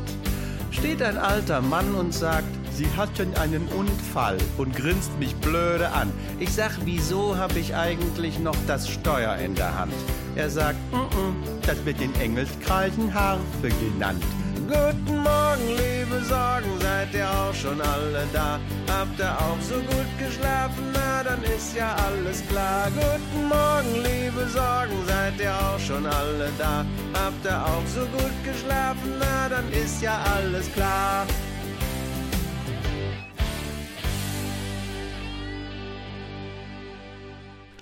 [0.69, 6.11] Steht ein alter Mann und sagt, Sie hatten einen Unfall und grinst mich blöde an.
[6.39, 9.93] Ich sag, wieso hab ich eigentlich noch das Steuer in der Hand?
[10.35, 14.23] Er sagt, mm -mm, das wird in Engelskreisen Harfe genannt.
[14.67, 18.59] Guten Morgen, liebe Sorgen, seid ihr auch schon alle da?
[18.87, 20.85] Habt ihr auch so gut geschlafen?
[20.93, 22.87] Na, dann ist ja alles klar.
[22.95, 26.85] Guten Morgen, liebe Sorgen, seid ihr auch schon alle da?
[27.13, 29.15] Habt ihr auch so gut geschlafen?
[29.19, 31.25] Na, dann ist ja alles klar.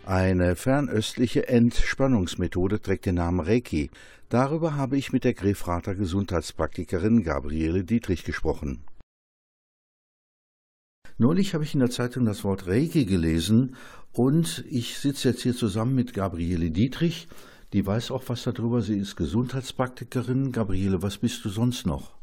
[0.06, 3.92] Eine fernöstliche Entspannungsmethode trägt den Namen Reiki.
[4.30, 8.84] Darüber habe ich mit der Grefrater Gesundheitspraktikerin Gabriele Dietrich gesprochen.
[11.20, 13.76] Neulich habe ich in der Zeitung das Wort Reiki gelesen
[14.12, 17.28] und ich sitze jetzt hier zusammen mit Gabriele Dietrich.
[17.74, 18.82] Die weiß auch was darüber.
[18.82, 20.52] Sie ist Gesundheitspraktikerin.
[20.52, 22.21] Gabriele, was bist du sonst noch?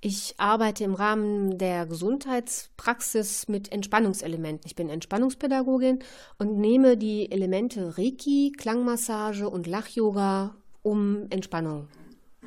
[0.00, 4.66] Ich arbeite im Rahmen der Gesundheitspraxis mit Entspannungselementen.
[4.66, 6.00] Ich bin Entspannungspädagogin
[6.38, 11.88] und nehme die Elemente Reiki, Klangmassage und Lach-Yoga, um Entspannung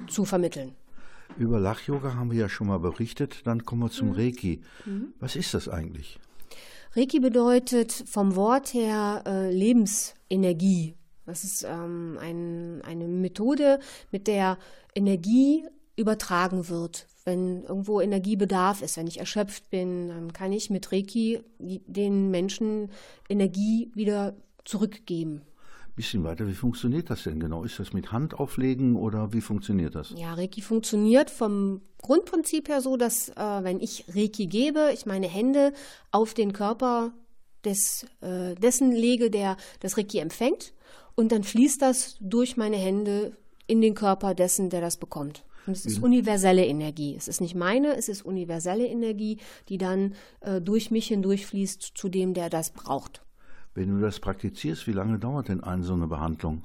[0.07, 0.75] zu vermitteln.
[1.37, 3.41] Über Lach-Yoga haben wir ja schon mal berichtet.
[3.45, 4.61] Dann kommen wir zum Reiki.
[4.85, 5.13] Mhm.
[5.19, 6.19] Was ist das eigentlich?
[6.95, 10.95] Reiki bedeutet vom Wort her äh, Lebensenergie.
[11.25, 13.79] Das ist ähm, ein, eine Methode,
[14.11, 14.57] mit der
[14.95, 15.65] Energie
[15.99, 17.07] übertragen wird.
[17.25, 22.89] Wenn irgendwo Energiebedarf ist, wenn ich erschöpft bin, dann kann ich mit Reiki den Menschen
[23.27, 24.35] Energie wieder
[24.65, 25.41] zurückgeben.
[25.95, 27.65] Bisschen weiter, wie funktioniert das denn genau?
[27.65, 30.13] Ist das mit Hand auflegen oder wie funktioniert das?
[30.15, 35.27] Ja, Reiki funktioniert vom Grundprinzip her so, dass äh, wenn ich Reiki gebe, ich meine
[35.27, 35.73] Hände
[36.11, 37.11] auf den Körper
[37.65, 40.73] des, äh, dessen lege, der das Reiki empfängt
[41.15, 43.35] und dann fließt das durch meine Hände
[43.67, 45.43] in den Körper dessen, der das bekommt.
[45.65, 47.15] Und es ist universelle Energie.
[47.15, 49.37] Es ist nicht meine, es ist universelle Energie,
[49.67, 53.23] die dann äh, durch mich hindurchfließt zu dem, der das braucht.
[53.75, 56.63] Wenn du das praktizierst, wie lange dauert denn eine so eine Behandlung?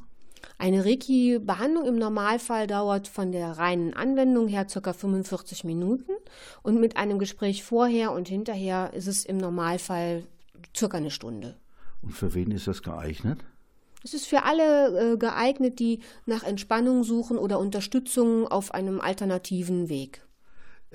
[0.59, 4.92] Eine Reiki-Behandlung im Normalfall dauert von der reinen Anwendung her ca.
[4.92, 6.12] 45 Minuten
[6.62, 10.24] und mit einem Gespräch vorher und hinterher ist es im Normalfall
[10.76, 11.57] circa eine Stunde.
[12.03, 13.45] Und für wen ist das geeignet?
[14.05, 19.89] Es ist für alle äh, geeignet, die nach Entspannung suchen oder Unterstützung auf einem alternativen
[19.89, 20.24] Weg.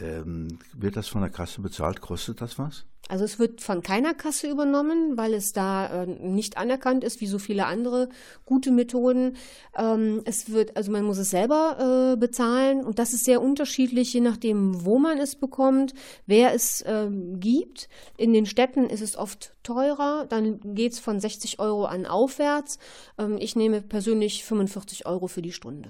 [0.02, 2.02] Ähm, wird das von der Kasse bezahlt?
[2.02, 2.86] Kostet das was?
[3.10, 7.26] Also es wird von keiner Kasse übernommen, weil es da äh, nicht anerkannt ist, wie
[7.28, 8.10] so viele andere
[8.46, 9.36] gute Methoden.
[9.76, 14.14] Ähm, es wird, also man muss es selber äh, bezahlen und das ist sehr unterschiedlich,
[14.14, 15.96] je nachdem, wo man es bekommt,
[16.28, 17.90] wer es äh, gibt.
[18.16, 22.78] In den Städten ist es oft teurer, dann geht es von 60 Euro an aufwärts.
[23.18, 25.90] Ähm, ich nehme persönlich 45 Euro für die Stunde.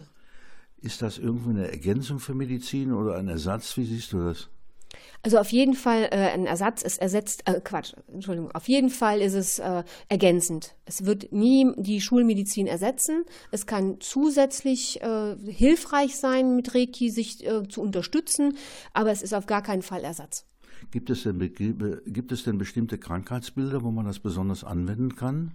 [0.81, 3.75] Ist das irgendwie eine Ergänzung für Medizin oder ein Ersatz?
[3.77, 4.49] Wie siehst du das?
[5.21, 9.21] Also auf jeden Fall äh, ein Ersatz ist ersetzt, äh, Quatsch, Entschuldigung, auf jeden Fall
[9.21, 10.75] ist es äh, ergänzend.
[10.85, 13.25] Es wird nie die Schulmedizin ersetzen.
[13.51, 18.57] Es kann zusätzlich äh, hilfreich sein, mit Reiki sich äh, zu unterstützen,
[18.93, 20.45] aber es ist auf gar keinen Fall Ersatz.
[20.91, 21.37] Gibt es, denn,
[22.05, 25.51] gibt es denn bestimmte Krankheitsbilder, wo man das besonders anwenden kann?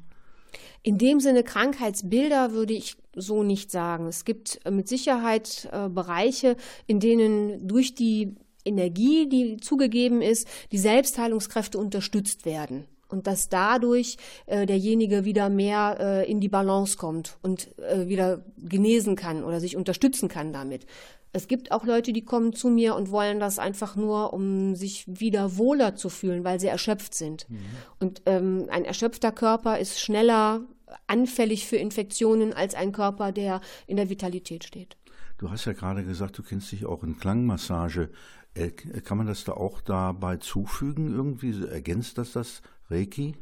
[0.83, 4.07] In dem Sinne Krankheitsbilder würde ich so nicht sagen.
[4.07, 8.35] Es gibt äh, mit Sicherheit äh, Bereiche, in denen durch die
[8.65, 15.97] Energie, die zugegeben ist, die Selbstheilungskräfte unterstützt werden und dass dadurch äh, derjenige wieder mehr
[16.01, 20.87] äh, in die Balance kommt und äh, wieder genesen kann oder sich unterstützen kann damit.
[21.35, 25.05] Es gibt auch Leute, die kommen zu mir und wollen das einfach nur, um sich
[25.09, 27.51] wieder wohler zu fühlen, weil sie erschöpft sind.
[27.51, 27.59] Mhm.
[27.99, 30.63] Und ähm, ein erschöpfter Körper ist schneller
[31.09, 34.97] anfällig für Infektionen als ein Körper, der in der Vitalität steht.
[35.39, 38.11] Du hast ja gerade gesagt, du kennst dich auch in Klangmassage.
[38.55, 41.13] Äh, kann man das da auch dabei zufügen?
[41.13, 43.35] Irgendwie ergänzt das das Reiki?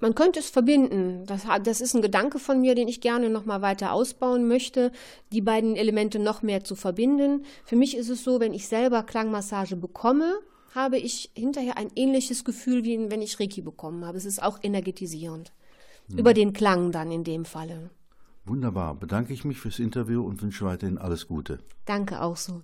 [0.00, 1.24] Man könnte es verbinden.
[1.26, 4.92] Das, das ist ein Gedanke von mir, den ich gerne noch mal weiter ausbauen möchte,
[5.30, 7.44] die beiden Elemente noch mehr zu verbinden.
[7.64, 10.38] Für mich ist es so, wenn ich selber Klangmassage bekomme,
[10.74, 14.16] habe ich hinterher ein ähnliches Gefühl, wie wenn ich Reiki bekommen habe.
[14.16, 15.52] Es ist auch energetisierend.
[16.08, 16.18] Hm.
[16.18, 17.90] Über den Klang dann in dem Falle.
[18.46, 18.94] Wunderbar.
[18.94, 21.58] Bedanke ich mich fürs Interview und wünsche weiterhin alles Gute.
[21.84, 22.62] Danke auch so.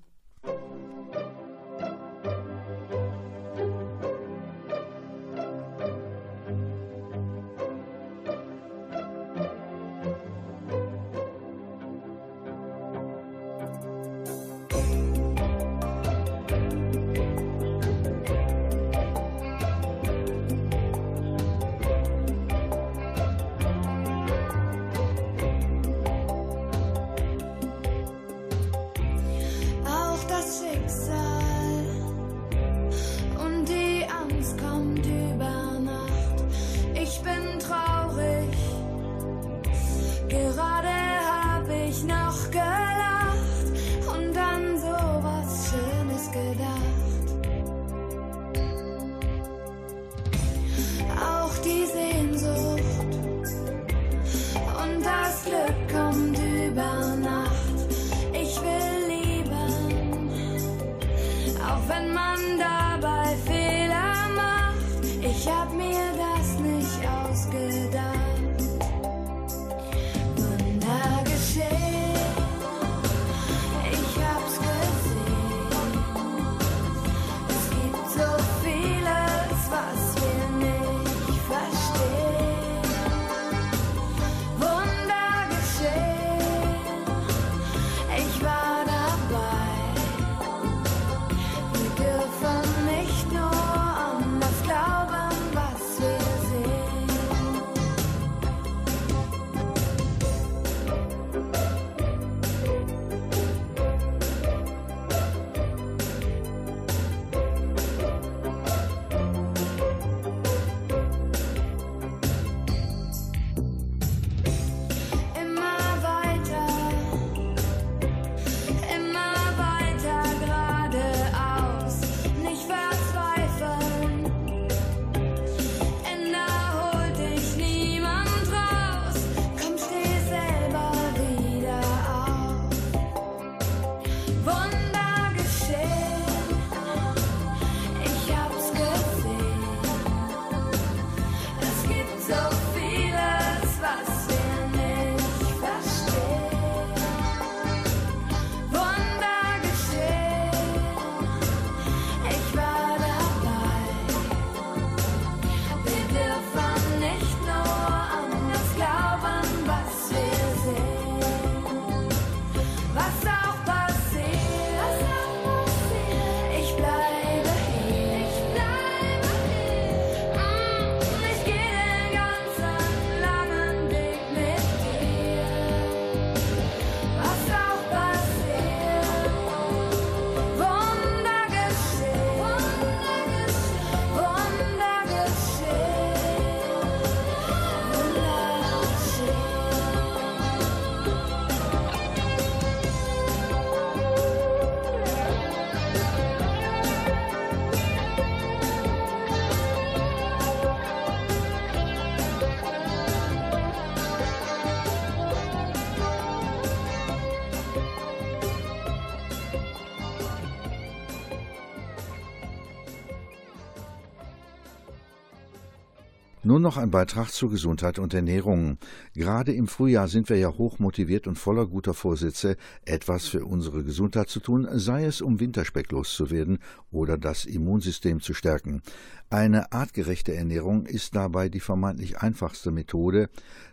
[216.67, 218.79] Noch ein Beitrag zur Gesundheit und Ernährung.
[219.15, 223.85] Gerade im Frühjahr sind wir ja hoch motiviert und voller guter Vorsätze, etwas für unsere
[223.85, 226.59] Gesundheit zu tun, sei es um Winterspeck loszuwerden
[226.91, 228.83] oder das Immunsystem zu stärken.
[229.31, 233.29] Eine artgerechte Ernährung ist dabei die vermeintlich einfachste Methode,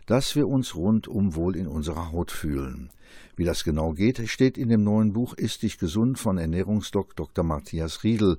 [0.06, 2.90] dass wir uns rundum wohl in unserer Haut fühlen.
[3.34, 7.44] Wie das genau geht, steht in dem neuen Buch Ist dich gesund von Ernährungsdoc Dr.
[7.44, 8.38] Matthias Riedel.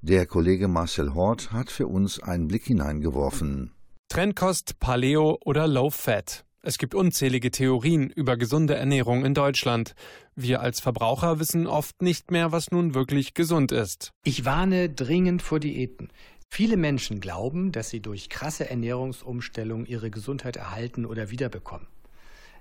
[0.00, 3.72] Der Kollege Marcel Hort hat für uns einen Blick hineingeworfen.
[4.10, 6.44] Trendkost, Paleo oder Low Fat.
[6.62, 9.94] Es gibt unzählige Theorien über gesunde Ernährung in Deutschland.
[10.34, 14.10] Wir als Verbraucher wissen oft nicht mehr, was nun wirklich gesund ist.
[14.24, 16.08] Ich warne dringend vor Diäten.
[16.48, 21.86] Viele Menschen glauben, dass sie durch krasse Ernährungsumstellung ihre Gesundheit erhalten oder wiederbekommen.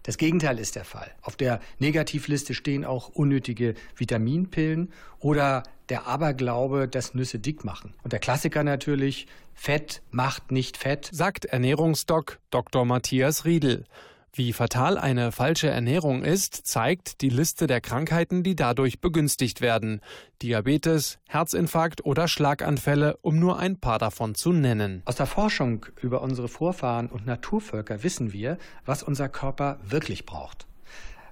[0.03, 1.11] Das Gegenteil ist der Fall.
[1.21, 7.93] Auf der Negativliste stehen auch unnötige Vitaminpillen oder der Aberglaube, dass Nüsse dick machen.
[8.03, 12.85] Und der Klassiker natürlich, Fett macht nicht fett, sagt Ernährungsdoc Dr.
[12.85, 13.85] Matthias Riedel.
[14.33, 20.01] Wie fatal eine falsche Ernährung ist, zeigt die Liste der Krankheiten, die dadurch begünstigt werden.
[20.41, 25.01] Diabetes, Herzinfarkt oder Schlaganfälle, um nur ein paar davon zu nennen.
[25.05, 30.67] Aus der Forschung über unsere Vorfahren und Naturvölker wissen wir, was unser Körper wirklich braucht.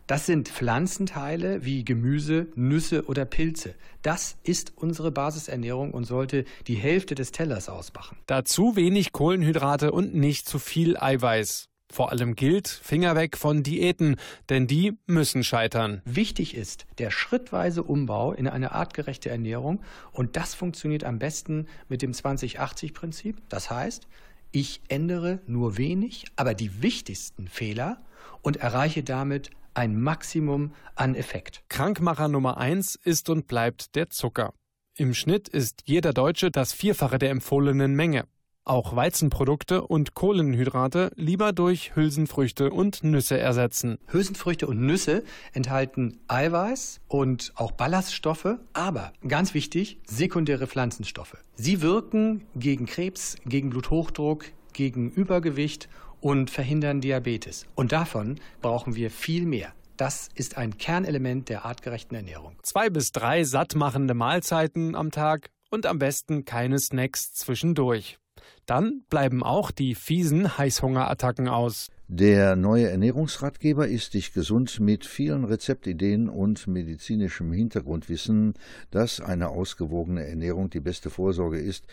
[0.07, 3.75] Das sind Pflanzenteile wie Gemüse, Nüsse oder Pilze.
[4.01, 8.17] Das ist unsere Basisernährung und sollte die Hälfte des Tellers ausmachen.
[8.25, 11.67] Dazu wenig Kohlenhydrate und nicht zu viel Eiweiß.
[11.91, 14.17] Vor allem gilt, Finger weg von Diäten,
[14.49, 16.01] denn die müssen scheitern.
[16.05, 19.81] Wichtig ist der schrittweise Umbau in eine artgerechte Ernährung
[20.11, 23.37] und das funktioniert am besten mit dem 20-80-Prinzip.
[23.49, 24.07] Das heißt,
[24.51, 28.01] ich ändere nur wenig, aber die wichtigsten Fehler
[28.41, 31.63] und erreiche damit ein Maximum an Effekt.
[31.69, 34.53] Krankmacher Nummer eins ist und bleibt der Zucker.
[34.95, 38.25] Im Schnitt ist jeder Deutsche das Vierfache der empfohlenen Menge.
[38.67, 43.97] Auch Weizenprodukte und Kohlenhydrate lieber durch Hülsenfrüchte und Nüsse ersetzen.
[44.07, 51.37] Hülsenfrüchte und Nüsse enthalten Eiweiß und auch Ballaststoffe, aber ganz wichtig, sekundäre Pflanzenstoffe.
[51.55, 54.43] Sie wirken gegen Krebs, gegen Bluthochdruck,
[54.73, 55.87] gegen Übergewicht
[56.19, 57.67] und verhindern Diabetes.
[57.73, 59.71] Und davon brauchen wir viel mehr.
[59.95, 62.57] Das ist ein Kernelement der artgerechten Ernährung.
[62.63, 68.19] Zwei bis drei sattmachende Mahlzeiten am Tag und am besten keine Snacks zwischendurch.
[68.65, 71.89] Dann bleiben auch die fiesen Heißhungerattacken aus.
[72.07, 78.53] Der neue Ernährungsratgeber ist dich gesund mit vielen Rezeptideen und medizinischem Hintergrundwissen,
[78.91, 81.85] dass eine ausgewogene Ernährung die beste Vorsorge ist.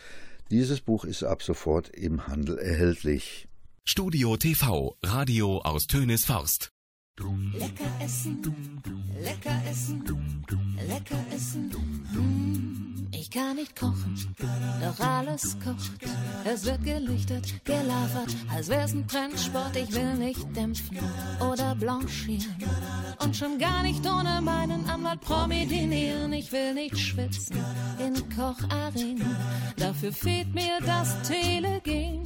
[0.50, 3.48] Dieses Buch ist ab sofort im Handel erhältlich.
[3.84, 6.73] Studio TV, Radio aus Tönes Forst.
[7.20, 8.42] Lecker essen,
[9.22, 10.02] lecker essen,
[10.88, 11.70] lecker essen.
[12.12, 14.16] Hm, Ich kann nicht kochen,
[14.82, 15.92] doch alles kocht.
[16.44, 19.76] Es wird gelichtet, gelafert, als wär's ein Trendsport.
[19.76, 20.98] Ich will nicht dämpfen
[21.40, 22.56] oder blanchieren.
[23.20, 26.32] Und schon gar nicht ohne meinen Anwalt promedinieren.
[26.32, 27.56] Ich will nicht schwitzen
[28.04, 29.36] in Kocharenen.
[29.76, 32.24] Dafür fehlt mir das Telegen.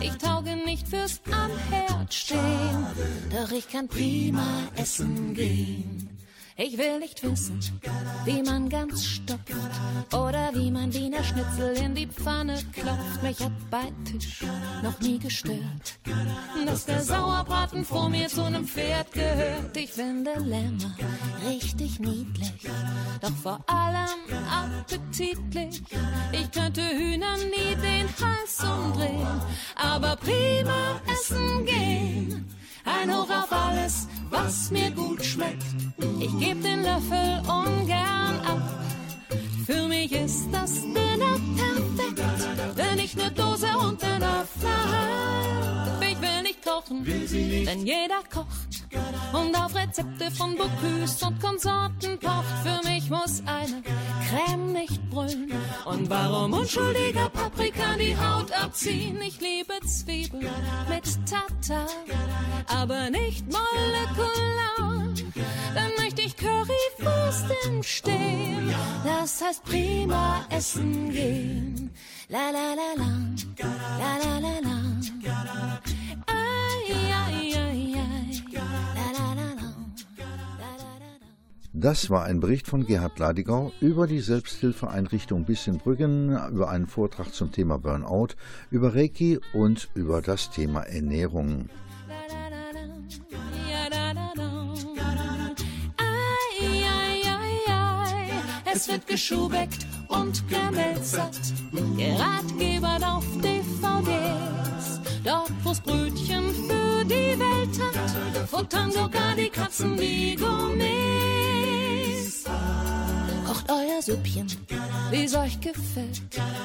[0.00, 2.86] Ich tauge nicht fürs am Herd stehen.
[3.30, 3.88] Doch ich kann
[4.20, 6.06] prima essen gehen.
[6.56, 7.58] Ich will nicht wissen,
[8.26, 9.54] wie man ganz stopft
[10.12, 13.22] oder wie man Wiener Schnitzel in die Pfanne klopft.
[13.22, 14.44] Mich hat bei Tisch
[14.82, 15.98] noch nie gestört,
[16.66, 19.74] dass der Sauerbraten vor mir zu einem Pferd gehört.
[19.74, 20.94] Ich finde Lämmer
[21.48, 22.52] richtig niedlich,
[23.22, 25.82] doch vor allem appetitlich.
[26.32, 29.40] Ich könnte Hühnern nie den Hals umdrehen,
[29.76, 32.59] aber prima essen gehen.
[32.84, 35.62] Ein Hoch auf alles, was mir gut schmeckt.
[36.18, 38.62] Ich geb den Löffel ungern ab.
[39.66, 46.02] Für mich ist das Dinner perfekt, wenn ich ne Dose und den Öffner hab.
[46.02, 48.79] Ich will nicht kochen, denn jeder kocht
[49.32, 52.44] und auf Rezepte von Bocuse und Konsorten pocht.
[52.62, 53.82] Für mich muss eine
[54.28, 55.52] Creme nicht brüllen.
[55.84, 59.20] Und warum unschuldiger Paprika die Haut abziehen?
[59.22, 60.48] Ich liebe Zwiebeln
[60.88, 61.86] mit Tata,
[62.66, 65.14] aber nicht molekular.
[65.74, 68.74] Dann möchte ich Currywurst im Stehen.
[69.04, 71.90] Das heißt prima essen gehen.
[72.28, 73.10] La la la la,
[73.98, 74.70] la la la la.
[81.72, 87.52] Das war ein Bericht von Gerhard Ladigau über die Selbsthilfeeinrichtung Bissenbrüggen, über einen Vortrag zum
[87.52, 88.34] Thema Burnout,
[88.72, 91.68] über Reiki und über das Thema Ernährung.
[98.72, 101.38] Es wird geschubeckt und gemelzert.
[101.96, 105.00] Geratgeber auf DVDs.
[105.22, 111.59] Dort, wo's Brötchen für die Welt hat, futtern sogar die Katzen die Gourmets.
[112.30, 112.99] Star.
[113.60, 114.46] Kocht euer Süppchen,
[115.10, 116.22] wie's euch gefällt.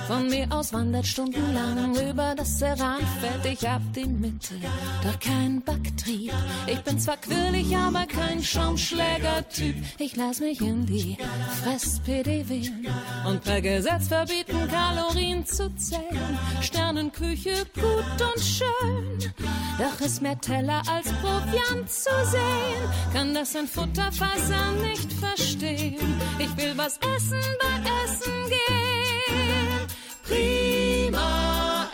[0.07, 3.45] Von mir aus wandert stundenlang über das Ceranfeld.
[3.45, 4.55] Ich hab die Mitte,
[5.03, 6.31] doch kein Backtrieb.
[6.67, 9.75] Ich bin zwar quirlig, aber kein Schaumschläger-Typ.
[9.97, 11.17] Ich lass mich in die
[11.63, 12.87] Fress-PD wählen
[13.27, 16.39] und per Gesetz verbieten, Kalorien zu zählen.
[16.61, 19.33] Sternenküche gut und schön,
[19.79, 23.11] doch ist mehr Teller als Proviant zu sehen.
[23.11, 26.21] Kann das ein Futterfasser nicht verstehen?
[26.37, 29.87] Ich will was essen bei Essen gehen.
[30.23, 31.89] Prima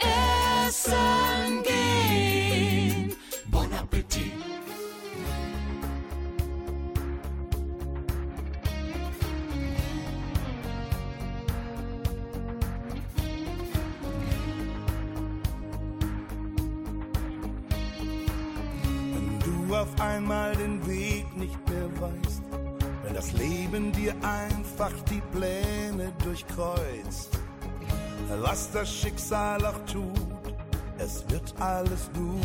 [0.67, 3.15] essen gehen.
[3.49, 4.33] Bon Appetit.
[19.15, 21.20] Und du auf einmal den Weg
[23.12, 27.30] wenn das Leben dir einfach die Pläne durchkreuzt.
[28.41, 30.55] Was das Schicksal auch tut,
[30.97, 32.41] es wird alles gut.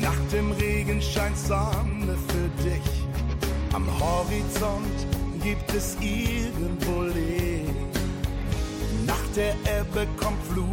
[0.00, 3.06] Nach dem Regen scheint Sonne für dich.
[3.72, 5.06] Am Horizont
[5.44, 7.70] gibt es irgendwo Licht.
[9.06, 10.66] Nach der Ebbe kommt Flut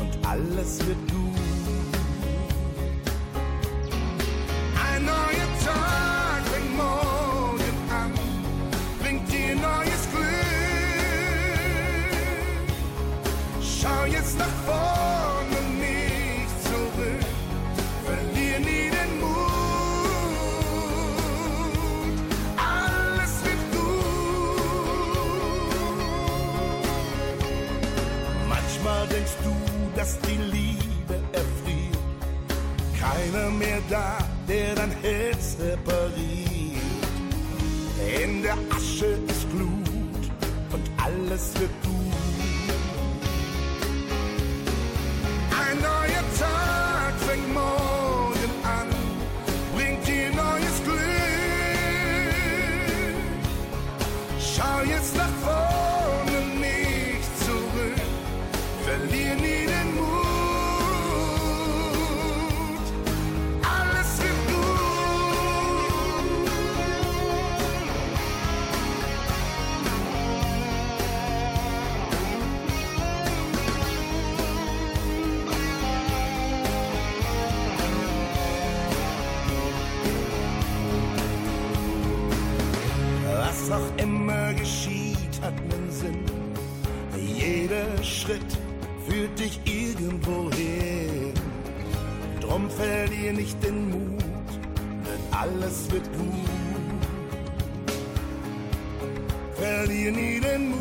[0.00, 1.63] und alles wird gut.
[29.14, 29.54] Denkst du,
[29.96, 31.98] dass die Liebe erfriert.
[33.00, 34.18] Keiner mehr da,
[34.48, 36.80] der dein Herz repariert.
[38.22, 40.24] In der Asche ist Glut
[40.72, 41.83] und alles wird
[95.94, 96.34] wird gut.
[99.56, 100.80] Verlier nie den Mut,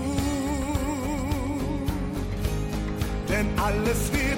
[3.29, 4.32] denn alles wird